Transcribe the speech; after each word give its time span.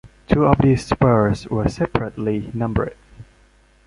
Two 0.27 0.47
of 0.47 0.57
these 0.63 0.83
spurs 0.83 1.47
were 1.47 1.69
separately 1.69 2.49
numbered. 2.55 2.97